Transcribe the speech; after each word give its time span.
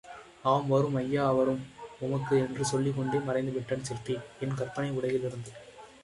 ஆம், 0.45 0.67
வரும் 0.67 0.95
ஐயா 0.95 1.31
வரும் 1.31 1.59
உமக்கு 1.99 2.37
என்று 2.37 2.65
சொல்லிக் 2.65 2.95
கொண்டே 2.95 3.17
மறைந்துவிட்டான் 3.17 3.85
சிற்பி, 3.89 4.15
என் 4.39 4.55
கற்பனை 4.55 4.89
உலகிலிருந்து. 4.91 5.51